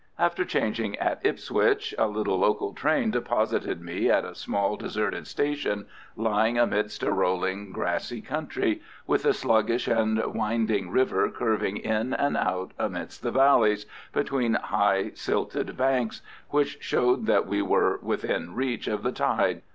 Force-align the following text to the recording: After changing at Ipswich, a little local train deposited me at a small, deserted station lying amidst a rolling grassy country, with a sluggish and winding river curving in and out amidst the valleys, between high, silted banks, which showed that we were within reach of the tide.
After 0.17 0.43
changing 0.43 0.95
at 0.97 1.23
Ipswich, 1.23 1.93
a 1.95 2.07
little 2.07 2.39
local 2.39 2.73
train 2.73 3.11
deposited 3.11 3.81
me 3.83 4.09
at 4.09 4.25
a 4.25 4.33
small, 4.33 4.75
deserted 4.75 5.27
station 5.27 5.85
lying 6.15 6.57
amidst 6.57 7.03
a 7.03 7.11
rolling 7.11 7.71
grassy 7.71 8.19
country, 8.19 8.81
with 9.05 9.25
a 9.25 9.33
sluggish 9.33 9.87
and 9.87 10.17
winding 10.33 10.89
river 10.89 11.29
curving 11.29 11.77
in 11.77 12.15
and 12.15 12.35
out 12.35 12.71
amidst 12.79 13.21
the 13.21 13.29
valleys, 13.29 13.85
between 14.11 14.55
high, 14.55 15.11
silted 15.13 15.77
banks, 15.77 16.23
which 16.49 16.79
showed 16.81 17.27
that 17.27 17.45
we 17.45 17.61
were 17.61 17.99
within 18.01 18.55
reach 18.55 18.87
of 18.87 19.03
the 19.03 19.11
tide. 19.11 19.61